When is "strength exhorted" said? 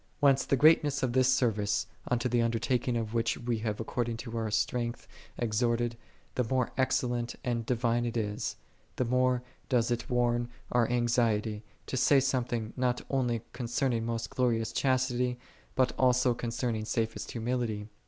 4.49-5.95